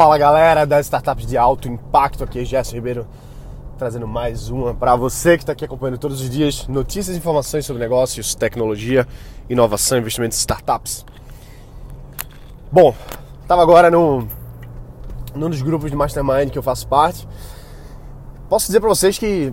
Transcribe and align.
Fala 0.00 0.16
galera 0.16 0.64
das 0.64 0.86
startups 0.86 1.26
de 1.26 1.36
alto 1.36 1.68
impacto, 1.68 2.24
aqui 2.24 2.38
é 2.38 2.44
Gerson 2.46 2.76
Ribeiro 2.76 3.06
trazendo 3.76 4.08
mais 4.08 4.48
uma 4.48 4.72
para 4.72 4.96
você 4.96 5.36
que 5.36 5.42
está 5.42 5.52
aqui 5.52 5.62
acompanhando 5.62 5.98
todos 5.98 6.22
os 6.22 6.30
dias 6.30 6.66
notícias 6.68 7.14
e 7.14 7.18
informações 7.18 7.66
sobre 7.66 7.82
negócios, 7.82 8.34
tecnologia, 8.34 9.06
inovação, 9.46 9.98
investimentos 9.98 10.38
em 10.38 10.40
startups. 10.40 11.04
Bom, 12.72 12.94
estava 13.42 13.60
agora 13.60 13.90
no, 13.90 14.26
num 15.34 15.50
dos 15.50 15.60
grupos 15.60 15.90
de 15.90 15.96
Mastermind 15.98 16.48
que 16.48 16.56
eu 16.56 16.62
faço 16.62 16.88
parte. 16.88 17.28
Posso 18.48 18.68
dizer 18.68 18.80
para 18.80 18.88
vocês 18.88 19.18
que 19.18 19.52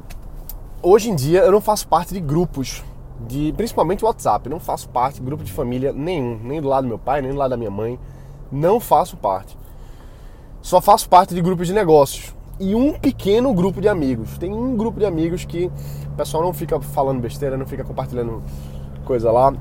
hoje 0.81 1.09
em 1.09 1.15
dia 1.15 1.41
eu 1.41 1.51
não 1.51 1.59
faço 1.59 1.89
parte 1.89 2.13
de 2.13 2.21
grupos, 2.21 2.85
de 3.27 3.53
principalmente 3.57 4.05
WhatsApp, 4.05 4.45
eu 4.45 4.51
não 4.51 4.61
faço 4.61 4.87
parte 4.87 5.19
de 5.19 5.25
grupo 5.25 5.43
de 5.43 5.51
família 5.51 5.91
nenhum, 5.91 6.39
nem 6.41 6.61
do 6.61 6.69
lado 6.69 6.85
do 6.85 6.87
meu 6.87 6.99
pai, 6.99 7.21
nem 7.21 7.31
do 7.31 7.37
lado 7.37 7.49
da 7.49 7.57
minha 7.57 7.69
mãe, 7.69 7.99
não 8.49 8.79
faço 8.79 9.17
parte 9.17 9.57
só 10.67 10.81
faço 10.81 11.07
parte 11.07 11.33
de 11.33 11.41
grupos 11.41 11.65
de 11.65 11.73
negócios 11.73 12.35
e 12.59 12.75
um 12.75 12.91
pequeno 12.91 13.53
grupo 13.53 13.79
de 13.79 13.87
amigos. 13.87 14.37
Tem 14.37 14.53
um 14.53 14.75
grupo 14.75 14.99
de 14.99 15.05
amigos 15.05 15.45
que 15.45 15.71
o 16.07 16.17
pessoal 16.17 16.43
não 16.43 16.51
fica 16.51 16.77
falando 16.81 17.21
besteira, 17.21 17.55
não 17.55 17.65
fica 17.65 17.85
compartilhando 17.85 18.43
coisa 19.05 19.31
lá. 19.31 19.53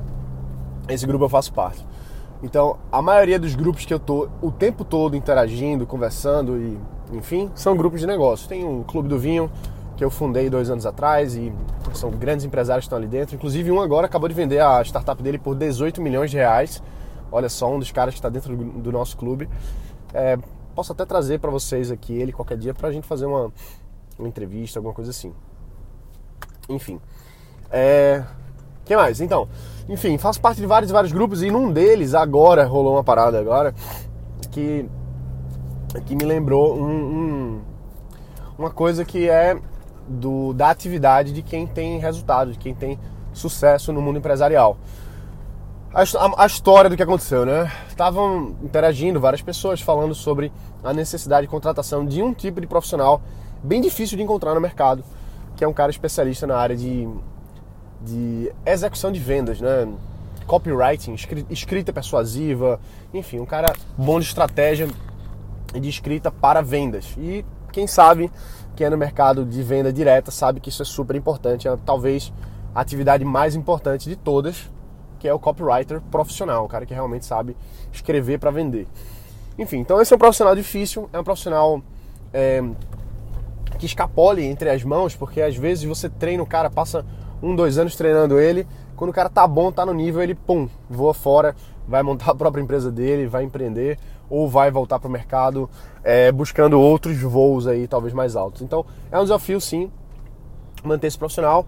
Esse 0.89 1.07
grupo 1.07 1.23
eu 1.23 1.29
faço 1.29 1.53
parte. 1.53 1.81
Então, 2.43 2.75
a 2.91 3.01
maioria 3.01 3.39
dos 3.39 3.55
grupos 3.55 3.85
que 3.85 3.93
eu 3.93 3.99
tô 3.99 4.27
o 4.41 4.51
tempo 4.51 4.83
todo 4.83 5.15
interagindo, 5.15 5.87
conversando 5.87 6.57
e, 6.57 6.77
enfim, 7.13 7.49
são 7.55 7.77
grupos 7.77 8.01
de 8.01 8.05
negócios. 8.05 8.45
Tem 8.45 8.65
um 8.65 8.83
Clube 8.83 9.07
do 9.07 9.17
Vinho 9.17 9.49
que 9.95 10.03
eu 10.03 10.11
fundei 10.11 10.49
dois 10.49 10.69
anos 10.69 10.85
atrás 10.85 11.37
e 11.37 11.53
são 11.93 12.11
grandes 12.11 12.45
empresários 12.45 12.83
que 12.83 12.87
estão 12.87 12.97
ali 12.97 13.07
dentro. 13.07 13.33
Inclusive, 13.33 13.71
um 13.71 13.79
agora 13.79 14.07
acabou 14.07 14.27
de 14.27 14.35
vender 14.35 14.59
a 14.59 14.81
startup 14.83 15.23
dele 15.23 15.37
por 15.37 15.55
18 15.55 16.01
milhões 16.01 16.29
de 16.29 16.35
reais. 16.35 16.83
Olha 17.31 17.47
só, 17.47 17.73
um 17.73 17.79
dos 17.79 17.93
caras 17.93 18.13
que 18.13 18.19
está 18.19 18.27
dentro 18.27 18.53
do 18.57 18.91
nosso 18.91 19.15
clube. 19.15 19.47
É, 20.13 20.37
posso 20.77 20.91
até 20.91 21.05
trazer 21.05 21.39
para 21.39 21.49
vocês 21.49 21.89
aqui 21.89 22.13
ele 22.13 22.31
qualquer 22.31 22.55
dia 22.55 22.71
para 22.71 22.89
a 22.89 22.91
gente 22.91 23.07
fazer 23.07 23.25
uma, 23.25 23.51
uma, 24.19 24.27
entrevista, 24.27 24.77
alguma 24.77 24.93
coisa 24.93 25.09
assim. 25.09 25.33
Enfim. 26.69 27.01
É... 27.71 28.23
que 28.85 28.95
mais? 28.95 29.19
Então, 29.19 29.49
enfim, 29.89 30.19
faço 30.19 30.39
parte 30.39 30.61
de 30.61 30.67
vários 30.67 30.91
vários 30.91 31.11
grupos 31.11 31.41
e 31.41 31.49
num 31.49 31.73
deles 31.73 32.13
agora 32.13 32.63
rolou 32.63 32.93
uma 32.93 33.03
parada 33.03 33.39
agora 33.39 33.73
que 34.51 34.85
que 36.05 36.15
me 36.15 36.23
lembrou 36.23 36.77
um, 36.77 36.91
um, 36.91 37.61
uma 38.55 38.69
coisa 38.69 39.03
que 39.03 39.27
é 39.27 39.59
do, 40.07 40.53
da 40.53 40.69
atividade 40.69 41.33
de 41.33 41.41
quem 41.41 41.65
tem 41.65 41.97
resultado, 41.97 42.51
de 42.51 42.59
quem 42.59 42.75
tem 42.75 42.99
sucesso 43.33 43.91
no 43.91 43.99
mundo 43.99 44.19
empresarial 44.19 44.77
a, 45.93 46.43
a, 46.43 46.45
história 46.45 46.89
do 46.89 46.97
que 46.97 47.03
aconteceu, 47.03 47.45
né? 47.45 47.71
Estavam 47.87 48.55
interagindo 48.61 49.19
várias 49.19 49.41
pessoas 49.41 49.81
falando 49.81 50.13
sobre 50.13 50.51
a 50.83 50.93
necessidade 50.93 51.47
de 51.47 51.51
contratação 51.51 52.05
de 52.05 52.21
um 52.21 52.33
tipo 52.33 52.59
de 52.59 52.67
profissional 52.67 53.21
bem 53.63 53.81
difícil 53.81 54.17
de 54.17 54.23
encontrar 54.23 54.53
no 54.53 54.61
mercado, 54.61 55.03
que 55.55 55.63
é 55.63 55.67
um 55.67 55.73
cara 55.73 55.89
especialista 55.89 56.45
na 56.45 56.57
área 56.57 56.75
de, 56.75 57.07
de 58.01 58.51
execução 58.65 59.11
de 59.11 59.19
vendas, 59.19 59.61
né? 59.61 59.87
Copywriting, 60.45 61.15
escrita 61.49 61.91
persuasiva, 61.91 62.79
enfim, 63.13 63.39
um 63.39 63.45
cara 63.45 63.73
bom 63.97 64.19
de 64.19 64.25
estratégia 64.25 64.87
de 65.73 65.89
escrita 65.89 66.31
para 66.31 66.61
vendas. 66.61 67.13
E 67.17 67.43
quem 67.71 67.85
sabe 67.85 68.31
que 68.75 68.83
é 68.83 68.89
no 68.89 68.97
mercado 68.97 69.43
de 69.43 69.61
venda 69.63 69.91
direta 69.91 70.31
sabe 70.31 70.59
que 70.59 70.69
isso 70.69 70.81
é 70.81 70.85
super 70.85 71.15
importante, 71.15 71.67
é 71.67 71.77
talvez 71.85 72.31
a 72.73 72.79
atividade 72.79 73.25
mais 73.25 73.55
importante 73.55 74.07
de 74.07 74.15
todas 74.15 74.69
que 75.17 75.27
é 75.27 75.33
o 75.33 75.39
copywriter 75.39 76.01
profissional, 76.11 76.65
o 76.65 76.67
cara 76.67 76.85
que 76.85 76.93
realmente 76.93 77.25
sabe 77.25 77.55
escrever 77.91 78.39
para 78.39 78.51
vender. 78.51 78.87
Enfim, 79.57 79.77
então 79.77 80.01
esse 80.01 80.13
é 80.13 80.15
um 80.15 80.19
profissional 80.19 80.55
difícil, 80.55 81.09
é 81.11 81.19
um 81.19 81.23
profissional 81.23 81.81
é, 82.33 82.63
que 83.79 83.85
escapole 83.85 84.43
entre 84.45 84.69
as 84.69 84.83
mãos, 84.83 85.15
porque 85.15 85.41
às 85.41 85.55
vezes 85.55 85.83
você 85.83 86.09
treina 86.09 86.43
o 86.43 86.45
cara, 86.45 86.69
passa 86.69 87.05
um, 87.41 87.55
dois 87.55 87.77
anos 87.77 87.95
treinando 87.95 88.39
ele, 88.39 88.67
quando 88.95 89.11
o 89.11 89.13
cara 89.13 89.29
tá 89.29 89.47
bom, 89.47 89.71
tá 89.71 89.85
no 89.85 89.93
nível, 89.93 90.21
ele 90.21 90.35
pum, 90.35 90.67
voa 90.89 91.13
fora, 91.13 91.55
vai 91.87 92.03
montar 92.03 92.31
a 92.31 92.35
própria 92.35 92.61
empresa 92.61 92.91
dele, 92.91 93.27
vai 93.27 93.43
empreender 93.43 93.97
ou 94.29 94.49
vai 94.49 94.69
voltar 94.69 94.99
para 94.99 95.07
o 95.07 95.11
mercado 95.11 95.69
é, 96.03 96.31
buscando 96.31 96.79
outros 96.79 97.17
voos 97.21 97.67
aí, 97.67 97.87
talvez 97.87 98.13
mais 98.13 98.35
altos. 98.35 98.61
Então 98.61 98.85
é 99.11 99.17
um 99.17 99.23
desafio 99.23 99.61
sim 99.61 99.91
manter 100.83 101.07
esse 101.07 101.17
profissional. 101.17 101.65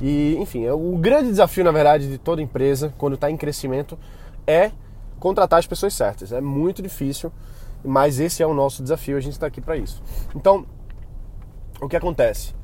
E, 0.00 0.36
enfim, 0.38 0.64
é 0.64 0.72
o 0.72 0.96
grande 0.96 1.28
desafio, 1.28 1.64
na 1.64 1.70
verdade, 1.70 2.08
de 2.08 2.18
toda 2.18 2.40
empresa, 2.40 2.92
quando 2.96 3.14
está 3.14 3.30
em 3.30 3.36
crescimento, 3.36 3.98
é 4.46 4.72
contratar 5.18 5.58
as 5.58 5.66
pessoas 5.66 5.92
certas. 5.94 6.32
É 6.32 6.40
muito 6.40 6.82
difícil, 6.82 7.30
mas 7.84 8.18
esse 8.18 8.42
é 8.42 8.46
o 8.46 8.54
nosso 8.54 8.82
desafio, 8.82 9.16
a 9.16 9.20
gente 9.20 9.34
está 9.34 9.46
aqui 9.46 9.60
para 9.60 9.76
isso. 9.76 10.02
Então, 10.34 10.64
o 11.80 11.88
que 11.88 11.96
acontece? 11.96 12.54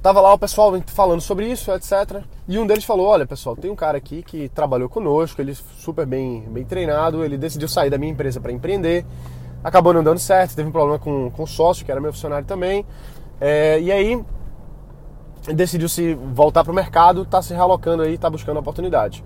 Tava 0.00 0.20
lá 0.20 0.34
o 0.34 0.38
pessoal 0.38 0.70
falando 0.86 1.22
sobre 1.22 1.50
isso, 1.50 1.72
etc. 1.72 2.22
E 2.46 2.58
um 2.58 2.66
deles 2.66 2.84
falou: 2.84 3.06
Olha, 3.06 3.26
pessoal, 3.26 3.56
tem 3.56 3.70
um 3.70 3.76
cara 3.76 3.96
aqui 3.96 4.22
que 4.22 4.50
trabalhou 4.50 4.88
conosco, 4.88 5.40
ele 5.40 5.52
é 5.52 5.54
super 5.54 6.04
bem, 6.04 6.42
bem 6.42 6.62
treinado, 6.62 7.24
ele 7.24 7.38
decidiu 7.38 7.66
sair 7.66 7.88
da 7.88 7.96
minha 7.96 8.12
empresa 8.12 8.38
para 8.38 8.52
empreender, 8.52 9.06
acabou 9.62 9.94
não 9.94 10.04
dando 10.04 10.18
certo, 10.18 10.54
teve 10.54 10.68
um 10.68 10.72
problema 10.72 10.98
com, 10.98 11.30
com 11.30 11.44
o 11.44 11.46
sócio, 11.46 11.86
que 11.86 11.90
era 11.90 12.02
meu 12.02 12.12
funcionário 12.12 12.46
também. 12.46 12.84
É, 13.40 13.80
e 13.80 13.90
aí 13.90 14.22
decidiu 15.52 15.88
se 15.88 16.14
voltar 16.14 16.64
para 16.64 16.72
o 16.72 16.74
mercado, 16.74 17.22
está 17.22 17.42
se 17.42 17.52
realocando 17.52 18.02
aí, 18.02 18.14
está 18.14 18.30
buscando 18.30 18.58
oportunidade. 18.58 19.22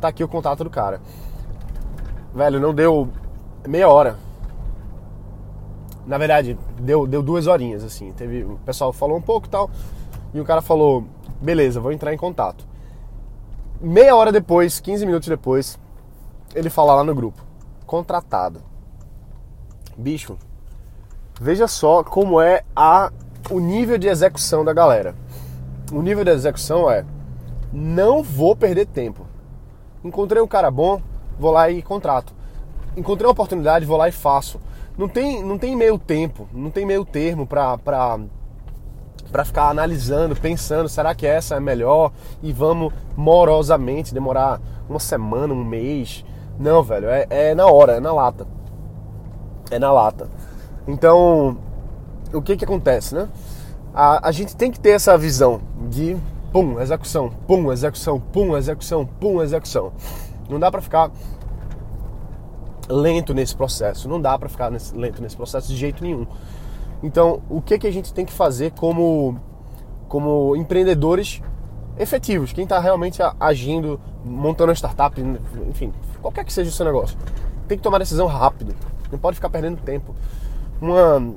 Tá 0.00 0.08
aqui 0.08 0.24
o 0.24 0.28
contato 0.28 0.64
do 0.64 0.70
cara. 0.70 1.00
Velho, 2.34 2.58
não 2.58 2.74
deu 2.74 3.08
meia 3.66 3.88
hora. 3.88 4.18
Na 6.04 6.18
verdade, 6.18 6.58
deu, 6.80 7.06
deu 7.06 7.22
duas 7.22 7.46
horinhas, 7.46 7.84
assim. 7.84 8.12
Teve, 8.12 8.42
o 8.42 8.58
pessoal 8.64 8.92
falou 8.92 9.16
um 9.16 9.22
pouco 9.22 9.46
e 9.46 9.50
tal. 9.50 9.70
E 10.34 10.40
o 10.40 10.44
cara 10.44 10.60
falou, 10.60 11.04
beleza, 11.40 11.78
vou 11.78 11.92
entrar 11.92 12.12
em 12.12 12.16
contato. 12.16 12.66
Meia 13.80 14.16
hora 14.16 14.32
depois, 14.32 14.80
15 14.80 15.06
minutos 15.06 15.28
depois, 15.28 15.78
ele 16.54 16.70
fala 16.70 16.94
lá 16.96 17.04
no 17.04 17.14
grupo. 17.14 17.44
Contratado. 17.86 18.60
Bicho, 19.96 20.36
veja 21.40 21.68
só 21.68 22.02
como 22.02 22.40
é 22.40 22.64
a, 22.74 23.12
o 23.50 23.60
nível 23.60 23.98
de 23.98 24.08
execução 24.08 24.64
da 24.64 24.72
galera 24.72 25.14
o 25.92 26.02
nível 26.02 26.24
de 26.24 26.30
execução 26.30 26.90
é: 26.90 27.04
não 27.72 28.22
vou 28.22 28.56
perder 28.56 28.86
tempo. 28.86 29.26
Encontrei 30.02 30.42
um 30.42 30.48
cara 30.48 30.70
bom, 30.70 31.00
vou 31.38 31.52
lá 31.52 31.70
e 31.70 31.82
contrato. 31.82 32.34
Encontrei 32.96 33.26
uma 33.26 33.32
oportunidade, 33.32 33.86
vou 33.86 33.96
lá 33.96 34.08
e 34.08 34.12
faço. 34.12 34.58
Não 34.96 35.08
tem, 35.08 35.42
não 35.42 35.58
tem 35.58 35.76
meio 35.76 35.98
tempo, 35.98 36.48
não 36.52 36.70
tem 36.70 36.84
meio 36.84 37.04
termo 37.04 37.46
para 37.46 37.78
para 39.30 39.46
ficar 39.46 39.70
analisando, 39.70 40.36
pensando, 40.36 40.90
será 40.90 41.14
que 41.14 41.26
essa 41.26 41.54
é 41.54 41.60
melhor? 41.60 42.12
E 42.42 42.52
vamos 42.52 42.92
morosamente 43.16 44.12
demorar 44.12 44.60
uma 44.86 45.00
semana, 45.00 45.54
um 45.54 45.64
mês. 45.64 46.22
Não, 46.58 46.82
velho, 46.82 47.08
é, 47.08 47.26
é 47.30 47.54
na 47.54 47.66
hora, 47.66 47.92
é 47.92 48.00
na 48.00 48.12
lata. 48.12 48.46
É 49.70 49.78
na 49.78 49.90
lata. 49.90 50.28
Então, 50.86 51.56
o 52.30 52.42
que 52.42 52.58
que 52.58 52.64
acontece, 52.64 53.14
né? 53.14 53.26
A, 53.94 54.28
a 54.28 54.32
gente 54.32 54.56
tem 54.56 54.70
que 54.70 54.80
ter 54.80 54.90
essa 54.90 55.16
visão 55.16 55.60
de 55.88 56.16
pum, 56.52 56.80
execução, 56.80 57.30
pum, 57.46 57.72
execução, 57.72 58.20
pum, 58.20 58.56
execução, 58.56 59.06
pum, 59.06 59.42
execução. 59.42 59.92
Não 60.48 60.58
dá 60.58 60.70
para 60.70 60.82
ficar 60.82 61.10
lento 62.88 63.32
nesse 63.32 63.54
processo, 63.56 64.08
não 64.08 64.20
dá 64.20 64.38
para 64.38 64.48
ficar 64.48 64.70
nesse, 64.70 64.94
lento 64.94 65.22
nesse 65.22 65.36
processo 65.36 65.68
de 65.68 65.76
jeito 65.76 66.02
nenhum. 66.02 66.26
Então, 67.02 67.42
o 67.48 67.60
que 67.60 67.78
que 67.78 67.86
a 67.86 67.92
gente 67.92 68.12
tem 68.12 68.24
que 68.24 68.32
fazer 68.32 68.72
como 68.72 69.38
como 70.08 70.54
empreendedores 70.56 71.40
efetivos, 71.98 72.52
quem 72.52 72.64
está 72.64 72.78
realmente 72.78 73.22
agindo, 73.40 73.98
montando 74.22 74.68
uma 74.68 74.74
startup, 74.74 75.18
enfim, 75.70 75.90
qualquer 76.20 76.44
que 76.44 76.52
seja 76.52 76.68
o 76.68 76.72
seu 76.72 76.84
negócio, 76.84 77.16
tem 77.66 77.78
que 77.78 77.82
tomar 77.82 77.96
decisão 77.96 78.26
rápido, 78.26 78.74
não 79.10 79.18
pode 79.18 79.36
ficar 79.36 79.48
perdendo 79.48 79.80
tempo. 79.80 80.14
Uma 80.82 81.34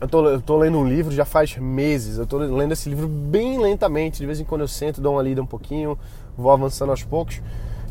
eu 0.00 0.08
tô, 0.08 0.28
eu 0.28 0.40
tô 0.40 0.56
lendo 0.58 0.78
um 0.78 0.86
livro 0.86 1.12
já 1.12 1.24
faz 1.24 1.56
meses. 1.56 2.18
Eu 2.18 2.26
tô 2.26 2.38
lendo 2.38 2.72
esse 2.72 2.88
livro 2.88 3.08
bem 3.08 3.58
lentamente. 3.58 4.18
De 4.18 4.26
vez 4.26 4.38
em 4.38 4.44
quando 4.44 4.60
eu 4.60 4.68
sento, 4.68 5.00
dou 5.00 5.14
uma 5.14 5.22
lida 5.22 5.40
um 5.40 5.46
pouquinho, 5.46 5.98
vou 6.36 6.50
avançando 6.50 6.90
aos 6.90 7.02
poucos. 7.02 7.40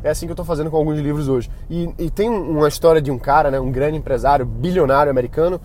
É 0.04 0.10
assim 0.10 0.28
que 0.28 0.32
eu 0.32 0.36
tô 0.36 0.46
fazendo 0.46 0.70
com 0.70 0.78
alguns 0.78 1.00
livros 1.00 1.28
hoje. 1.28 1.50
E, 1.68 1.90
e 1.98 2.10
tem 2.12 2.30
uma 2.30 2.68
história 2.68 3.02
de 3.02 3.10
um 3.10 3.18
cara, 3.18 3.50
né, 3.50 3.60
um 3.60 3.72
grande 3.72 3.98
empresário, 3.98 4.46
bilionário 4.46 5.10
americano, 5.10 5.60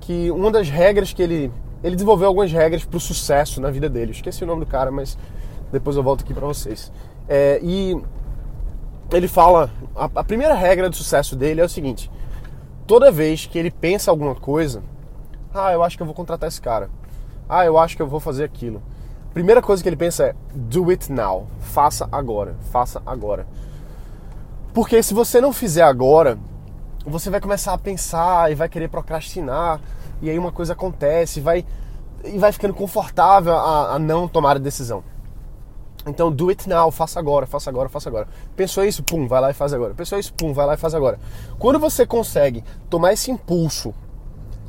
que 0.00 0.30
uma 0.30 0.50
das 0.50 0.68
regras 0.68 1.12
que 1.12 1.22
ele. 1.22 1.50
Ele 1.82 1.96
desenvolveu 1.96 2.28
algumas 2.28 2.52
regras 2.52 2.84
para 2.84 2.96
o 2.96 3.00
sucesso 3.00 3.60
na 3.60 3.68
vida 3.68 3.88
dele. 3.88 4.12
esqueci 4.12 4.44
o 4.44 4.46
nome 4.46 4.64
do 4.64 4.70
cara, 4.70 4.92
mas 4.92 5.18
depois 5.72 5.96
eu 5.96 6.02
volto 6.04 6.22
aqui 6.22 6.32
para 6.32 6.46
vocês. 6.46 6.92
É, 7.28 7.58
e 7.60 8.00
ele 9.10 9.26
fala. 9.26 9.68
A, 9.96 10.04
a 10.14 10.22
primeira 10.22 10.54
regra 10.54 10.88
do 10.88 10.94
sucesso 10.94 11.34
dele 11.34 11.60
é 11.60 11.64
o 11.64 11.68
seguinte: 11.68 12.08
toda 12.86 13.10
vez 13.10 13.46
que 13.46 13.58
ele 13.58 13.70
pensa 13.72 14.12
alguma 14.12 14.36
coisa, 14.36 14.80
ah, 15.54 15.72
eu 15.72 15.82
acho 15.82 15.96
que 15.96 16.02
eu 16.02 16.06
vou 16.06 16.14
contratar 16.14 16.48
esse 16.48 16.60
cara. 16.60 16.88
Ah, 17.48 17.64
eu 17.64 17.78
acho 17.78 17.96
que 17.96 18.02
eu 18.02 18.06
vou 18.06 18.20
fazer 18.20 18.44
aquilo. 18.44 18.82
Primeira 19.34 19.62
coisa 19.62 19.82
que 19.82 19.88
ele 19.88 19.96
pensa 19.96 20.24
é 20.24 20.34
do 20.54 20.90
it 20.90 21.10
now. 21.10 21.46
Faça 21.60 22.08
agora. 22.10 22.54
Faça 22.70 23.02
agora. 23.04 23.46
Porque 24.72 25.02
se 25.02 25.12
você 25.12 25.40
não 25.40 25.52
fizer 25.52 25.82
agora, 25.82 26.38
você 27.04 27.28
vai 27.28 27.40
começar 27.40 27.72
a 27.74 27.78
pensar 27.78 28.50
e 28.50 28.54
vai 28.54 28.68
querer 28.68 28.88
procrastinar, 28.88 29.80
e 30.20 30.30
aí 30.30 30.38
uma 30.38 30.52
coisa 30.52 30.72
acontece, 30.72 31.40
e 31.40 31.42
vai, 31.42 31.64
e 32.24 32.38
vai 32.38 32.52
ficando 32.52 32.72
confortável 32.72 33.54
a, 33.54 33.94
a 33.94 33.98
não 33.98 34.26
tomar 34.26 34.56
a 34.56 34.60
decisão. 34.60 35.04
Então, 36.06 36.32
do 36.32 36.48
it 36.48 36.68
now, 36.68 36.90
faça 36.90 37.20
agora, 37.20 37.46
faça 37.46 37.70
agora, 37.70 37.88
faça 37.88 38.08
agora. 38.08 38.26
Pensou 38.56 38.84
isso, 38.84 39.02
pum, 39.02 39.28
vai 39.28 39.40
lá 39.40 39.50
e 39.50 39.54
faz 39.54 39.72
agora. 39.72 39.94
Pensou 39.94 40.18
isso, 40.18 40.32
pum, 40.34 40.52
vai 40.52 40.66
lá 40.66 40.74
e 40.74 40.76
faz 40.76 40.94
agora. 40.94 41.18
Quando 41.58 41.78
você 41.78 42.06
consegue 42.06 42.64
tomar 42.90 43.12
esse 43.12 43.30
impulso 43.30 43.94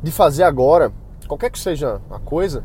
de 0.04 0.12
fazer 0.12 0.44
agora, 0.44 0.92
qualquer 1.28 1.50
que 1.50 1.58
seja 1.58 2.02
a 2.12 2.20
coisa, 2.20 2.64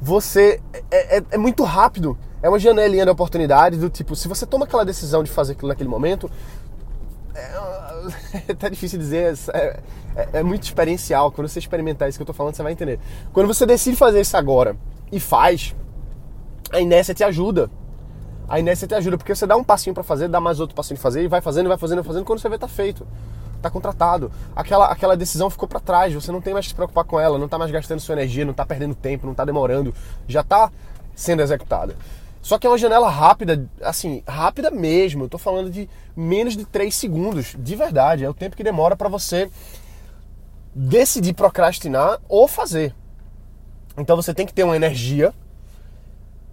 você 0.00 0.60
é, 0.90 1.18
é, 1.18 1.24
é 1.30 1.38
muito 1.38 1.62
rápido. 1.62 2.18
É 2.42 2.48
uma 2.48 2.58
janelinha 2.58 3.04
de 3.04 3.10
oportunidade 3.10 3.76
do 3.76 3.88
tipo, 3.88 4.14
se 4.14 4.28
você 4.28 4.46
toma 4.46 4.64
aquela 4.64 4.84
decisão 4.84 5.24
de 5.24 5.30
fazer 5.30 5.52
aquilo 5.52 5.68
naquele 5.68 5.88
momento, 5.88 6.30
é, 7.34 7.40
é 8.48 8.52
até 8.52 8.70
difícil 8.70 8.98
dizer, 8.98 9.36
é, 9.52 9.80
é, 10.14 10.28
é, 10.34 10.42
muito 10.42 10.64
experiencial. 10.64 11.32
Quando 11.32 11.48
você 11.48 11.58
experimentar 11.58 12.08
isso 12.08 12.18
que 12.18 12.22
eu 12.22 12.26
tô 12.26 12.32
falando, 12.32 12.54
você 12.54 12.62
vai 12.62 12.72
entender. 12.72 13.00
Quando 13.32 13.46
você 13.46 13.66
decide 13.66 13.96
fazer 13.96 14.20
isso 14.20 14.36
agora 14.36 14.76
e 15.10 15.18
faz, 15.18 15.74
a 16.72 16.80
inércia 16.80 17.14
te 17.14 17.24
ajuda. 17.24 17.70
A 18.48 18.58
inércia 18.58 18.88
te 18.88 18.94
ajuda, 18.94 19.18
porque 19.18 19.34
você 19.34 19.46
dá 19.46 19.56
um 19.56 19.64
passinho 19.64 19.92
para 19.92 20.02
fazer, 20.02 20.26
dá 20.28 20.40
mais 20.40 20.58
outro 20.58 20.74
passinho 20.74 20.96
de 20.96 21.02
fazer, 21.02 21.22
e 21.22 21.28
vai 21.28 21.40
fazendo, 21.40 21.68
vai 21.68 21.76
fazendo, 21.76 21.98
vai 21.98 22.06
fazendo, 22.06 22.24
quando 22.24 22.38
você 22.38 22.48
vê 22.48 22.56
tá 22.56 22.68
feito. 22.68 23.06
Tá 23.60 23.70
contratado. 23.70 24.30
Aquela, 24.54 24.86
aquela 24.86 25.16
decisão 25.16 25.50
ficou 25.50 25.68
para 25.68 25.80
trás, 25.80 26.14
você 26.14 26.30
não 26.30 26.40
tem 26.40 26.52
mais 26.52 26.66
que 26.66 26.70
se 26.70 26.74
preocupar 26.74 27.04
com 27.04 27.18
ela, 27.18 27.38
não 27.38 27.48
tá 27.48 27.58
mais 27.58 27.70
gastando 27.70 28.00
sua 28.00 28.14
energia, 28.14 28.44
não 28.44 28.54
tá 28.54 28.64
perdendo 28.64 28.94
tempo, 28.94 29.26
não 29.26 29.34
tá 29.34 29.44
demorando, 29.44 29.94
já 30.28 30.42
tá 30.42 30.70
sendo 31.14 31.42
executada. 31.42 31.96
Só 32.40 32.58
que 32.58 32.66
é 32.66 32.70
uma 32.70 32.78
janela 32.78 33.10
rápida, 33.10 33.68
assim, 33.82 34.22
rápida 34.26 34.70
mesmo. 34.70 35.24
Eu 35.24 35.28
tô 35.28 35.38
falando 35.38 35.70
de 35.70 35.88
menos 36.16 36.56
de 36.56 36.64
3 36.64 36.94
segundos, 36.94 37.56
de 37.58 37.76
verdade. 37.76 38.24
É 38.24 38.30
o 38.30 38.34
tempo 38.34 38.56
que 38.56 38.62
demora 38.62 38.96
para 38.96 39.08
você 39.08 39.50
decidir 40.74 41.34
procrastinar 41.34 42.20
ou 42.28 42.46
fazer. 42.46 42.94
Então 43.96 44.14
você 44.14 44.32
tem 44.32 44.46
que 44.46 44.54
ter 44.54 44.62
uma 44.62 44.76
energia 44.76 45.34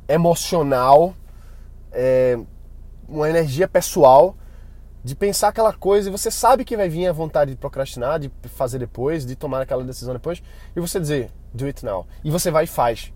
emocional, 0.08 1.14
é, 1.92 2.38
uma 3.08 3.30
energia 3.30 3.68
pessoal 3.68 4.36
de 5.06 5.14
pensar 5.14 5.50
aquela 5.50 5.72
coisa 5.72 6.10
e 6.10 6.12
você 6.12 6.32
sabe 6.32 6.66
que 6.66 6.76
vai 6.76 6.90
vir 6.90 7.06
a 7.06 7.14
vontade 7.14 7.52
de 7.52 7.58
procrastinar, 7.58 8.20
de 8.20 8.32
fazer 8.56 8.80
depois, 8.80 9.24
de 9.24 9.36
tomar 9.36 9.62
aquela 9.62 9.84
decisão 9.84 10.16
depois, 10.16 10.42
e 10.76 10.80
você 10.80 11.00
dizer, 11.00 11.30
do 11.54 11.66
it 11.66 11.86
now. 11.86 12.08
E 12.24 12.32
você 12.32 12.50
vai 12.50 12.64
e 12.64 12.68
faz. 12.68 13.14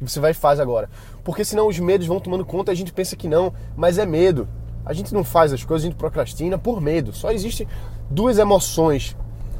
E 0.00 0.08
você 0.08 0.20
vai 0.20 0.30
e 0.30 0.34
faz 0.34 0.60
agora. 0.60 0.88
Porque 1.24 1.44
senão 1.44 1.66
os 1.66 1.76
medos 1.76 2.06
vão 2.06 2.20
tomando 2.20 2.44
conta 2.44 2.70
e 2.70 2.74
a 2.74 2.76
gente 2.76 2.92
pensa 2.92 3.16
que 3.16 3.26
não, 3.26 3.52
mas 3.74 3.98
é 3.98 4.06
medo. 4.06 4.48
A 4.86 4.92
gente 4.92 5.12
não 5.12 5.24
faz 5.24 5.52
as 5.52 5.64
coisas, 5.64 5.84
a 5.84 5.90
gente 5.90 5.98
procrastina 5.98 6.56
por 6.56 6.80
medo. 6.80 7.12
Só 7.12 7.32
existem 7.32 7.66
duas 8.08 8.38
emoções 8.38 9.16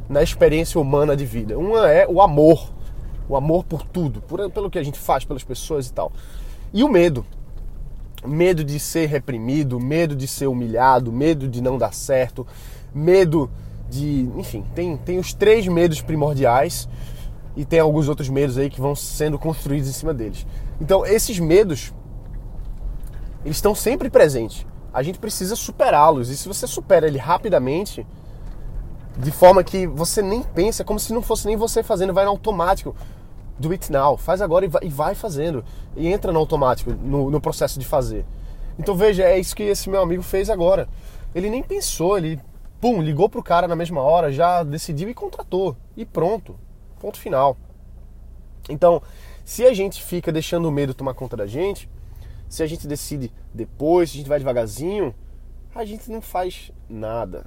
na 0.08 0.22
experiência 0.22 0.80
humana 0.80 1.16
de 1.16 1.26
vida. 1.26 1.58
Uma 1.58 1.90
é 1.90 2.06
o 2.06 2.22
amor, 2.22 2.72
o 3.28 3.34
amor 3.34 3.64
por 3.64 3.82
tudo, 3.82 4.20
por, 4.20 4.48
pelo 4.52 4.70
que 4.70 4.78
a 4.78 4.82
gente 4.84 5.00
faz, 5.00 5.24
pelas 5.24 5.42
pessoas 5.42 5.88
e 5.88 5.92
tal. 5.92 6.12
E 6.72 6.84
o 6.84 6.88
medo, 6.88 7.26
medo 8.26 8.64
de 8.64 8.78
ser 8.78 9.06
reprimido, 9.06 9.78
medo 9.78 10.16
de 10.16 10.26
ser 10.26 10.46
humilhado, 10.46 11.12
medo 11.12 11.48
de 11.48 11.60
não 11.60 11.78
dar 11.78 11.92
certo, 11.92 12.46
medo 12.94 13.50
de. 13.88 14.28
Enfim, 14.36 14.64
tem, 14.74 14.96
tem 14.96 15.18
os 15.18 15.34
três 15.34 15.66
medos 15.66 16.00
primordiais 16.00 16.88
e 17.56 17.64
tem 17.64 17.78
alguns 17.78 18.08
outros 18.08 18.28
medos 18.28 18.58
aí 18.58 18.68
que 18.68 18.80
vão 18.80 18.94
sendo 18.94 19.38
construídos 19.38 19.88
em 19.88 19.92
cima 19.92 20.12
deles. 20.12 20.46
Então, 20.80 21.06
esses 21.06 21.38
medos, 21.38 21.92
eles 23.44 23.56
estão 23.56 23.74
sempre 23.74 24.10
presentes. 24.10 24.66
A 24.92 25.02
gente 25.02 25.18
precisa 25.18 25.54
superá-los. 25.54 26.30
E 26.30 26.36
se 26.36 26.48
você 26.48 26.66
supera 26.66 27.06
ele 27.06 27.18
rapidamente, 27.18 28.06
de 29.16 29.30
forma 29.30 29.62
que 29.62 29.86
você 29.86 30.22
nem 30.22 30.42
pensa, 30.42 30.84
como 30.84 30.98
se 30.98 31.12
não 31.12 31.22
fosse 31.22 31.46
nem 31.46 31.56
você 31.56 31.82
fazendo, 31.82 32.12
vai 32.12 32.24
no 32.24 32.30
automático 32.30 32.94
do 33.58 33.70
it 33.72 33.90
now, 33.90 34.16
faz 34.16 34.42
agora 34.42 34.66
e 34.82 34.88
vai, 34.88 35.14
fazendo. 35.14 35.64
E 35.96 36.08
entra 36.08 36.32
no 36.32 36.38
automático, 36.38 36.92
no, 36.92 37.30
no, 37.30 37.40
processo 37.40 37.78
de 37.78 37.86
fazer. 37.86 38.24
Então 38.78 38.94
veja, 38.94 39.22
é 39.22 39.38
isso 39.38 39.54
que 39.54 39.62
esse 39.62 39.88
meu 39.88 40.02
amigo 40.02 40.22
fez 40.22 40.50
agora. 40.50 40.88
Ele 41.34 41.48
nem 41.50 41.62
pensou, 41.62 42.16
ele, 42.18 42.40
pum, 42.80 43.00
ligou 43.00 43.28
pro 43.28 43.42
cara 43.42 43.68
na 43.68 43.76
mesma 43.76 44.00
hora, 44.00 44.32
já 44.32 44.62
decidiu 44.62 45.08
e 45.08 45.14
contratou. 45.14 45.76
E 45.96 46.04
pronto. 46.04 46.58
Ponto 47.00 47.18
final. 47.18 47.56
Então, 48.68 49.02
se 49.44 49.64
a 49.64 49.74
gente 49.74 50.02
fica 50.02 50.32
deixando 50.32 50.66
o 50.66 50.72
medo 50.72 50.94
tomar 50.94 51.14
conta 51.14 51.36
da 51.36 51.46
gente, 51.46 51.88
se 52.48 52.62
a 52.62 52.66
gente 52.66 52.86
decide 52.86 53.32
depois, 53.52 54.10
se 54.10 54.16
a 54.16 54.18
gente 54.18 54.28
vai 54.28 54.38
devagarzinho, 54.38 55.14
a 55.74 55.84
gente 55.84 56.10
não 56.10 56.20
faz 56.20 56.72
nada. 56.88 57.46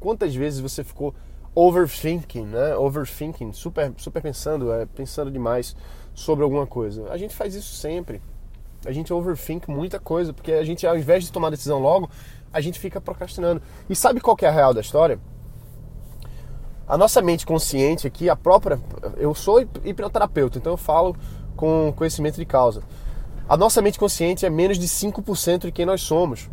Quantas 0.00 0.34
vezes 0.34 0.60
você 0.60 0.84
ficou 0.84 1.14
overthinking, 1.58 2.46
né? 2.46 2.76
Overthinking, 2.76 3.52
super, 3.52 3.92
super 3.96 4.22
pensando, 4.22 4.72
é, 4.72 4.86
pensando 4.86 5.28
demais 5.28 5.74
sobre 6.14 6.44
alguma 6.44 6.66
coisa. 6.66 7.10
A 7.10 7.16
gente 7.16 7.34
faz 7.34 7.54
isso 7.54 7.74
sempre. 7.74 8.22
A 8.86 8.92
gente 8.92 9.12
overthink 9.12 9.68
muita 9.68 9.98
coisa, 9.98 10.32
porque 10.32 10.52
a 10.52 10.64
gente, 10.64 10.86
ao 10.86 10.96
invés 10.96 11.24
de 11.24 11.32
tomar 11.32 11.50
decisão 11.50 11.80
logo, 11.80 12.08
a 12.52 12.60
gente 12.60 12.78
fica 12.78 13.00
procrastinando. 13.00 13.60
E 13.90 13.96
sabe 13.96 14.20
qual 14.20 14.36
que 14.36 14.46
é 14.46 14.48
a 14.48 14.52
real 14.52 14.72
da 14.72 14.80
história? 14.80 15.18
A 16.86 16.96
nossa 16.96 17.20
mente 17.20 17.44
consciente 17.44 18.06
aqui, 18.06 18.30
a 18.30 18.36
própria. 18.36 18.80
Eu 19.16 19.34
sou 19.34 19.60
hipnoterapeuta, 19.60 20.58
então 20.58 20.74
eu 20.74 20.76
falo 20.76 21.16
com 21.56 21.92
conhecimento 21.96 22.36
de 22.36 22.46
causa. 22.46 22.82
A 23.48 23.56
nossa 23.56 23.82
mente 23.82 23.98
consciente 23.98 24.46
é 24.46 24.50
menos 24.50 24.78
de 24.78 24.86
5% 24.86 25.62
de 25.62 25.72
quem 25.72 25.84
nós 25.84 26.02
somos. 26.02 26.48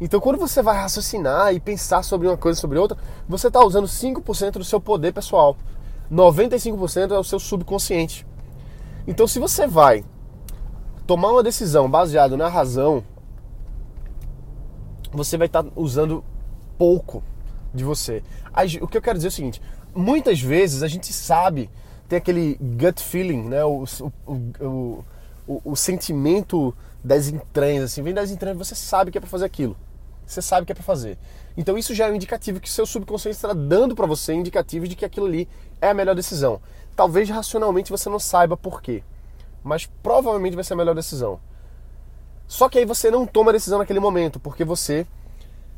Então, 0.00 0.20
quando 0.20 0.38
você 0.38 0.62
vai 0.62 0.76
raciocinar 0.76 1.54
e 1.54 1.60
pensar 1.60 2.02
sobre 2.02 2.26
uma 2.26 2.36
coisa 2.36 2.60
sobre 2.60 2.78
outra, 2.78 2.98
você 3.28 3.46
está 3.46 3.64
usando 3.64 3.86
5% 3.86 4.52
do 4.52 4.64
seu 4.64 4.80
poder 4.80 5.12
pessoal. 5.12 5.56
95% 6.10 7.12
é 7.12 7.18
o 7.18 7.24
seu 7.24 7.38
subconsciente. 7.38 8.26
Então, 9.06 9.26
se 9.26 9.38
você 9.38 9.66
vai 9.66 10.04
tomar 11.06 11.30
uma 11.30 11.42
decisão 11.42 11.88
baseada 11.88 12.36
na 12.36 12.48
razão, 12.48 13.04
você 15.12 15.36
vai 15.36 15.46
estar 15.46 15.62
tá 15.62 15.70
usando 15.76 16.24
pouco 16.76 17.22
de 17.72 17.84
você. 17.84 18.22
O 18.80 18.88
que 18.88 18.96
eu 18.96 19.02
quero 19.02 19.18
dizer 19.18 19.28
é 19.28 19.30
o 19.30 19.32
seguinte: 19.32 19.62
muitas 19.94 20.40
vezes 20.40 20.82
a 20.82 20.88
gente 20.88 21.12
sabe, 21.12 21.70
tem 22.08 22.16
aquele 22.16 22.58
gut 22.60 23.02
feeling, 23.02 23.44
né? 23.44 23.64
o, 23.64 23.84
o, 24.00 24.32
o, 24.60 25.04
o, 25.46 25.62
o 25.64 25.76
sentimento 25.76 26.74
das 27.04 27.28
entranhas, 27.28 27.84
assim, 27.84 28.02
vem 28.02 28.14
das 28.14 28.30
entranhas, 28.30 28.56
você 28.56 28.74
sabe 28.74 29.10
que 29.10 29.18
é 29.18 29.20
para 29.20 29.28
fazer 29.28 29.44
aquilo. 29.44 29.76
Você 30.26 30.40
sabe 30.40 30.64
que 30.64 30.72
é 30.72 30.74
para 30.74 30.82
fazer. 30.82 31.18
Então 31.54 31.76
isso 31.76 31.94
já 31.94 32.08
é 32.08 32.10
um 32.10 32.14
indicativo 32.14 32.58
que 32.58 32.70
seu 32.70 32.86
subconsciente 32.86 33.36
está 33.36 33.52
dando 33.52 33.94
para 33.94 34.06
você 34.06 34.32
indicativo 34.32 34.88
de 34.88 34.96
que 34.96 35.04
aquilo 35.04 35.26
ali 35.26 35.46
é 35.82 35.90
a 35.90 35.94
melhor 35.94 36.14
decisão. 36.14 36.60
Talvez 36.96 37.28
racionalmente 37.28 37.90
você 37.90 38.08
não 38.08 38.18
saiba 38.18 38.56
por 38.56 38.80
quê, 38.80 39.02
mas 39.62 39.86
provavelmente 40.02 40.54
vai 40.54 40.64
ser 40.64 40.72
a 40.72 40.76
melhor 40.76 40.94
decisão. 40.94 41.38
Só 42.48 42.68
que 42.68 42.78
aí 42.78 42.86
você 42.86 43.10
não 43.10 43.26
toma 43.26 43.50
a 43.50 43.52
decisão 43.52 43.78
naquele 43.78 44.00
momento, 44.00 44.40
porque 44.40 44.64
você 44.64 45.06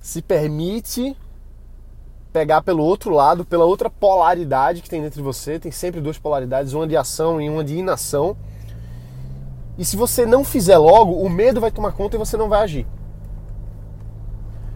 se 0.01 0.23
permite 0.23 1.17
pegar 2.33 2.63
pelo 2.63 2.85
outro 2.85 3.11
lado, 3.11 3.45
pela 3.45 3.65
outra 3.65 3.89
polaridade 3.89 4.83
que 4.83 4.91
tem 4.91 5.01
dentro 5.01 5.17
de 5.17 5.25
você. 5.25 5.59
Tem 5.59 5.73
sempre 5.73 6.01
duas 6.01 6.19
polaridades, 6.19 6.73
uma 6.73 6.87
de 6.87 6.97
ação 6.97 7.41
e 7.41 7.49
uma 7.49 7.65
de 7.65 7.77
inação. 7.77 8.37
E 9.79 9.85
se 9.85 9.97
você 9.97 10.25
não 10.25 10.43
fizer 10.43 10.79
logo, 10.79 11.13
o 11.13 11.29
medo 11.29 11.61
vai 11.61 11.71
tomar 11.71 11.93
conta 11.93 12.17
e 12.17 12.19
você 12.19 12.37
não 12.37 12.49
vai 12.49 12.63
agir. 12.63 12.87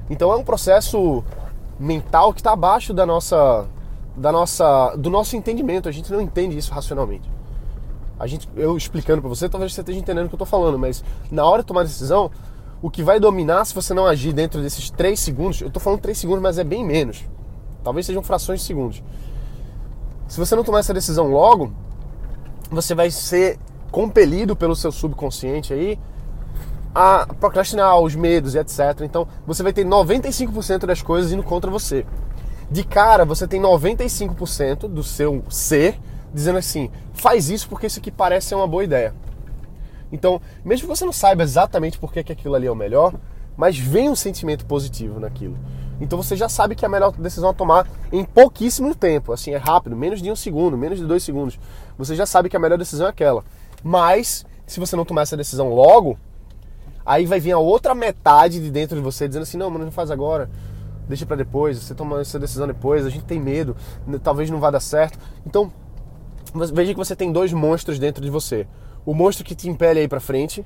Então 0.09 0.33
é 0.33 0.37
um 0.37 0.45
processo 0.45 1.25
mental 1.79 2.35
que 2.35 2.41
está 2.41 2.53
abaixo 2.53 2.93
da 2.93 3.07
nossa, 3.07 3.67
da 4.17 4.31
nossa, 4.31 4.95
do 4.97 5.09
nosso 5.09 5.37
entendimento. 5.37 5.89
A 5.89 5.93
gente 5.93 6.13
não 6.13 6.21
entende 6.21 6.59
isso 6.59 6.73
racionalmente. 6.73 7.31
A 8.19 8.27
gente, 8.27 8.47
eu 8.55 8.77
explicando 8.77 9.23
para 9.23 9.29
você, 9.29 9.49
talvez 9.49 9.73
você 9.73 9.81
esteja 9.81 9.99
entendendo 9.99 10.27
o 10.27 10.29
que 10.29 10.35
eu 10.35 10.37
estou 10.37 10.47
falando, 10.47 10.79
mas 10.79 11.03
na 11.31 11.45
hora 11.45 11.63
de 11.63 11.69
tomar 11.69 11.81
a 11.81 11.85
decisão, 11.85 12.31
o 12.83 12.91
que 12.91 13.03
vai 13.03 13.19
dominar 13.19 13.65
se 13.65 13.75
você 13.75 13.95
não 13.95 14.05
agir 14.05 14.35
dentro 14.35 14.61
desses 14.61 14.91
3 14.91 15.19
segundos, 15.19 15.63
eu 15.63 15.69
estou 15.69 15.81
falando 15.81 16.01
3 16.01 16.19
segundos, 16.19 16.43
mas 16.43 16.59
é 16.59 16.65
bem 16.65 16.85
menos. 16.85 17.25
Talvez 17.83 18.05
sejam 18.05 18.23
frações 18.23 18.61
de 18.61 18.67
segundos. 18.67 19.03
Se 20.29 20.39
você 20.39 20.55
não 20.55 20.63
tomar 20.63 20.81
essa 20.81 20.93
decisão 20.93 21.29
logo, 21.31 21.73
você 22.71 22.95
vai 22.95 23.11
ser 23.11 23.59
compelido 23.91 24.55
pelo 24.55 24.77
seu 24.77 24.93
subconsciente 24.93 25.73
aí 25.73 25.99
a 26.95 27.27
procrastinar, 27.39 27.99
os 27.99 28.15
medos 28.15 28.55
e 28.55 28.59
etc. 28.59 29.03
Então 29.03 29.27
você 29.47 29.63
vai 29.63 29.73
ter 29.73 29.85
95% 29.85 30.87
das 30.87 31.03
coisas 31.03 31.33
indo 31.33 31.43
contra 31.43 31.71
você. 31.71 32.05
De 32.71 32.85
cara, 32.85 33.25
você 33.25 33.47
tem 33.47 33.61
95% 33.61 34.89
do 34.89 35.03
seu 35.03 35.43
ser 35.49 35.99
dizendo 36.33 36.59
assim: 36.59 36.91
faz 37.13 37.51
isso 37.51 37.69
porque 37.69 37.87
isso 37.87 37.99
aqui 37.99 38.11
parece 38.11 38.49
ser 38.49 38.55
uma 38.55 38.67
boa 38.67 38.85
ideia. 38.85 39.15
Então, 40.13 40.41
mesmo 40.65 40.89
que 40.89 40.97
você 40.97 41.05
não 41.05 41.13
saiba 41.13 41.43
exatamente 41.43 41.99
por 41.99 42.13
que, 42.13 42.25
que 42.25 42.33
aquilo 42.33 42.55
ali 42.55 42.67
é 42.67 42.71
o 42.71 42.77
melhor, 42.77 43.15
mas 43.57 43.79
vem 43.79 44.09
um 44.09 44.17
sentimento 44.17 44.67
positivo 44.67 45.21
naquilo. 45.21 45.57
Então 46.01 46.21
você 46.21 46.35
já 46.35 46.49
sabe 46.49 46.75
que 46.75 46.85
é 46.85 46.89
a 46.89 46.91
melhor 46.91 47.13
decisão 47.13 47.51
a 47.51 47.55
tomar 47.55 47.87
em 48.11 48.25
pouquíssimo 48.25 48.95
tempo. 48.95 49.33
Assim, 49.33 49.53
é 49.53 49.59
rápido, 49.59 49.95
menos 49.95 50.23
de 50.23 50.31
um 50.31 50.37
segundo, 50.37 50.77
menos 50.77 50.99
de 50.99 51.05
dois 51.05 51.23
segundos. 51.23 51.59
Você 51.99 52.17
já 52.17 52.25
sabe 52.25 52.49
que 52.49 52.57
a 52.57 52.61
melhor 52.61 52.79
decisão 52.79 53.07
é 53.07 53.11
aquela. 53.11 53.45
Mas, 53.83 54.45
se 54.67 54.79
você 54.79 54.97
não 54.97 55.05
tomar 55.05 55.23
essa 55.23 55.37
decisão 55.37 55.73
logo, 55.73 56.19
aí 57.05 57.27
vai 57.27 57.41
vir 57.41 57.53
a 57.53 57.59
outra 57.59 57.95
metade 57.95 58.61
de 58.61 58.71
dentro 58.71 58.97
de 58.97 59.03
você 59.03 59.27
dizendo 59.27 59.43
assim, 59.43 59.57
não, 59.57 59.71
mas 59.71 59.83
não 59.83 59.91
faz 59.91 60.11
agora. 60.11 60.51
deixa 61.09 61.27
para 61.27 61.37
depois, 61.37 61.79
você 61.79 61.95
toma 61.95 62.21
essa 62.21 62.39
decisão 62.39 62.67
depois, 62.67 63.05
a 63.05 63.11
gente 63.11 63.25
tem 63.25 63.41
medo, 63.41 63.77
talvez 64.23 64.51
não 64.51 64.61
vá 64.61 64.71
dar 64.71 64.81
certo. 64.81 65.19
Então, 65.47 65.73
veja 66.73 66.93
que 66.93 66.99
você 66.99 67.17
tem 67.17 67.33
dois 67.33 67.53
monstros 67.53 67.99
dentro 67.99 68.23
de 68.23 68.31
você. 68.31 68.67
O 69.05 69.15
monstro 69.15 69.45
que 69.45 69.55
te 69.55 69.69
impele 69.69 70.01
aí 70.01 70.09
para 70.09 70.21
frente, 70.21 70.65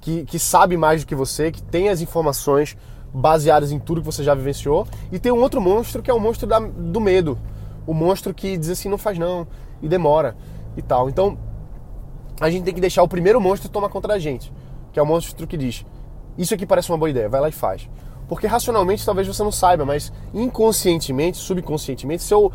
que, 0.00 0.24
que 0.24 0.38
sabe 0.38 0.76
mais 0.76 1.02
do 1.02 1.06
que 1.06 1.14
você, 1.14 1.50
que 1.50 1.62
tem 1.62 1.88
as 1.88 2.00
informações 2.00 2.76
baseadas 3.12 3.72
em 3.72 3.78
tudo 3.78 4.00
que 4.00 4.06
você 4.06 4.22
já 4.22 4.34
vivenciou, 4.34 4.86
e 5.10 5.18
tem 5.18 5.32
um 5.32 5.40
outro 5.40 5.60
monstro 5.60 6.02
que 6.02 6.10
é 6.10 6.14
o 6.14 6.20
monstro 6.20 6.46
da, 6.46 6.58
do 6.58 7.00
medo. 7.00 7.38
O 7.86 7.94
monstro 7.94 8.34
que 8.34 8.56
diz 8.56 8.70
assim, 8.70 8.88
não 8.88 8.98
faz 8.98 9.18
não, 9.18 9.46
e 9.80 9.88
demora, 9.88 10.36
e 10.76 10.82
tal. 10.82 11.08
Então, 11.08 11.38
a 12.40 12.50
gente 12.50 12.64
tem 12.64 12.74
que 12.74 12.80
deixar 12.80 13.02
o 13.02 13.08
primeiro 13.08 13.40
monstro 13.40 13.68
tomar 13.68 13.88
conta 13.88 14.08
da 14.08 14.18
gente, 14.18 14.52
que 14.92 14.98
é 14.98 15.02
o 15.02 15.06
monstro 15.06 15.46
que 15.46 15.56
diz, 15.56 15.84
isso 16.38 16.54
aqui 16.54 16.64
parece 16.64 16.90
uma 16.90 16.98
boa 16.98 17.10
ideia, 17.10 17.28
vai 17.28 17.40
lá 17.40 17.48
e 17.48 17.52
faz. 17.52 17.88
Porque 18.28 18.46
racionalmente 18.46 19.04
talvez 19.04 19.26
você 19.26 19.42
não 19.42 19.52
saiba, 19.52 19.84
mas 19.84 20.12
inconscientemente, 20.32 21.36
subconscientemente, 21.36 22.22
seu, 22.22 22.50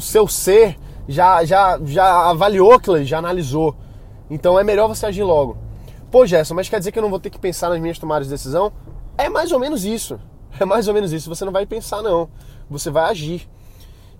seu 0.00 0.26
ser 0.26 0.78
já, 1.08 1.44
já, 1.44 1.78
já 1.84 2.30
avaliou 2.30 2.72
aquilo, 2.72 3.04
já 3.04 3.18
analisou. 3.18 3.76
Então 4.30 4.58
é 4.58 4.64
melhor 4.64 4.88
você 4.88 5.06
agir 5.06 5.22
logo. 5.22 5.58
Pô, 6.10 6.24
Gerson, 6.24 6.54
mas 6.54 6.68
quer 6.68 6.78
dizer 6.78 6.92
que 6.92 6.98
eu 6.98 7.02
não 7.02 7.10
vou 7.10 7.18
ter 7.18 7.30
que 7.30 7.38
pensar 7.38 7.68
nas 7.68 7.80
minhas 7.80 7.98
tomadas 7.98 8.28
de 8.28 8.32
decisão? 8.32 8.72
É 9.18 9.28
mais 9.28 9.52
ou 9.52 9.58
menos 9.58 9.84
isso. 9.84 10.18
É 10.58 10.64
mais 10.64 10.88
ou 10.88 10.94
menos 10.94 11.12
isso. 11.12 11.28
Você 11.28 11.44
não 11.44 11.52
vai 11.52 11.66
pensar, 11.66 12.02
não. 12.02 12.28
Você 12.70 12.90
vai 12.90 13.10
agir. 13.10 13.48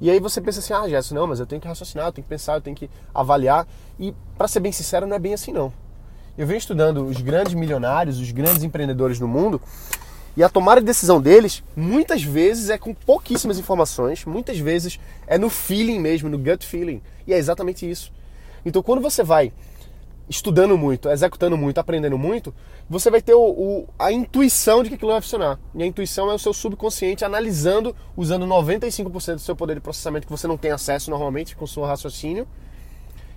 E 0.01 0.11
aí 0.11 0.21
você 0.21 0.41
pensa 0.41 0.59
assim, 0.59 0.75
ah, 0.75 0.89
Gerson, 0.89 1.15
não, 1.15 1.27
mas 1.27 1.41
eu 1.41 1.47
tenho 1.47 1.61
que 1.61 1.69
raciocinar, 1.69 2.07
eu 2.07 2.13
tenho 2.13 2.25
que 2.25 2.29
pensar, 2.29 2.55
eu 2.55 2.61
tenho 2.61 2.77
que 2.77 2.91
avaliar. 3.15 3.67
E, 3.99 4.15
para 4.37 4.47
ser 4.47 4.61
bem 4.61 4.73
sincero, 4.73 5.07
não 5.07 5.17
é 5.17 5.19
bem 5.19 5.35
assim, 5.35 5.53
não. 5.53 5.73
Eu 6.37 6.47
venho 6.47 6.59
estudando 6.59 7.05
os 7.05 7.21
grandes 7.21 7.55
milionários, 7.55 8.21
os 8.21 8.31
grandes 8.31 8.63
empreendedores 8.63 9.19
do 9.19 9.27
mundo, 9.27 9.61
e 10.37 10.45
a 10.45 10.51
tomada 10.51 10.83
de 10.83 10.87
decisão 10.87 11.19
deles, 11.19 11.63
muitas 11.75 12.23
vezes 12.23 12.69
é 12.69 12.77
com 12.77 12.93
pouquíssimas 12.93 13.59
informações, 13.59 14.27
muitas 14.27 14.59
vezes 14.59 15.01
é 15.27 15.39
no 15.39 15.49
feeling 15.49 15.99
mesmo, 15.99 16.29
no 16.29 16.37
gut 16.37 16.67
feeling. 16.67 17.01
E 17.27 17.33
é 17.33 17.39
exatamente 17.39 17.91
isso. 17.91 18.13
Então, 18.65 18.83
quando 18.83 19.01
você 19.01 19.23
vai 19.23 19.51
estudando 20.29 20.77
muito, 20.77 21.09
executando 21.09 21.57
muito, 21.57 21.79
aprendendo 21.79 22.19
muito, 22.19 22.53
você 22.89 23.11
vai 23.11 23.23
ter 23.23 23.35
o, 23.35 23.41
o, 23.41 23.89
a 23.99 24.11
intuição 24.11 24.83
de 24.83 24.89
que 24.89 24.97
aquilo 24.97 25.13
vai 25.13 25.21
funcionar. 25.21 25.59
E 25.75 25.83
a 25.83 25.87
intuição 25.87 26.31
é 26.31 26.35
o 26.35 26.39
seu 26.39 26.53
subconsciente 26.53 27.25
analisando, 27.25 27.95
usando 28.17 28.47
95% 28.47 29.35
do 29.35 29.41
seu 29.41 29.55
poder 29.55 29.75
de 29.75 29.81
processamento 29.81 30.27
que 30.27 30.33
você 30.33 30.49
não 30.49 30.57
tem 30.57 30.73
acesso 30.73 31.11
normalmente 31.11 31.55
com 31.55 31.65
o 31.65 31.69
seu 31.69 31.85
raciocínio 31.85 32.47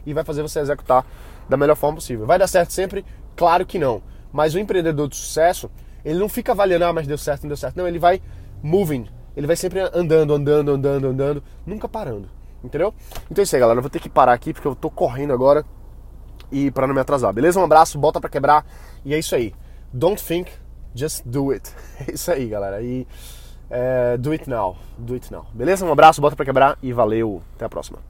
e 0.06 0.14
vai 0.14 0.24
fazer 0.24 0.42
você 0.42 0.60
executar 0.60 1.06
da 1.48 1.58
melhor 1.58 1.76
forma 1.76 1.96
possível. 1.96 2.26
Vai 2.26 2.40
dar 2.40 2.48
certo 2.48 2.72
sempre? 2.72 3.06
Claro 3.36 3.66
que 3.66 3.78
não. 3.78 4.02
Mas 4.32 4.56
o 4.56 4.60
empreendedor 4.60 5.08
de 5.08 5.16
sucesso, 5.16 5.70
ele 6.04 6.20
não 6.20 6.30
fica 6.30 6.52
avaliando, 6.52 6.86
ah, 6.86 6.94
mas 6.94 7.08
deu 7.08 7.18
certo, 7.18 7.44
não 7.44 7.50
deu 7.50 7.58
certo. 7.58 7.76
Não, 7.76 7.88
ele 7.88 8.00
vai 8.00 8.22
moving. 8.62 9.08
Ele 9.36 9.48
vai 9.48 9.56
sempre 9.56 9.80
andando, 9.94 10.34
andando, 10.34 10.72
andando, 10.72 11.08
andando, 11.08 11.44
nunca 11.66 11.88
parando. 11.88 12.30
Entendeu? 12.64 12.94
Então 13.30 13.42
é 13.42 13.44
isso 13.44 13.56
aí, 13.56 13.60
galera. 13.60 13.78
Eu 13.78 13.84
vou 13.84 13.90
ter 13.90 14.00
que 14.00 14.10
parar 14.10 14.34
aqui 14.34 14.54
porque 14.54 14.68
eu 14.68 14.76
tô 14.76 14.90
correndo 14.90 15.34
agora 15.34 15.66
e 16.52 16.72
para 16.72 16.88
não 16.88 16.94
me 16.94 17.02
atrasar. 17.02 17.34
Beleza? 17.34 17.60
Um 17.60 17.64
abraço, 17.64 17.98
bota 17.98 18.20
para 18.20 18.30
quebrar. 18.30 18.66
E 19.04 19.14
é 19.14 19.20
isso 19.20 19.36
aí. 19.36 19.54
Don't 19.94 20.22
think, 20.22 20.52
just 20.94 21.24
do 21.26 21.52
it. 21.52 21.70
É 22.08 22.14
isso 22.14 22.32
aí, 22.32 22.48
galera. 22.48 22.82
E 22.82 23.06
é, 23.70 24.18
do 24.18 24.32
it 24.32 24.50
now. 24.50 24.78
Do 24.98 25.14
it 25.14 25.32
now. 25.32 25.46
Beleza? 25.54 25.86
Um 25.86 25.92
abraço, 25.92 26.22
bota 26.22 26.36
para 26.36 26.46
quebrar 26.46 26.78
e 26.82 26.94
valeu. 26.94 27.42
Até 27.56 27.66
a 27.66 27.70
próxima. 27.70 28.10